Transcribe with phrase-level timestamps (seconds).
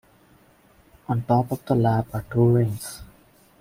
[1.09, 3.03] On top of the lap are two rings.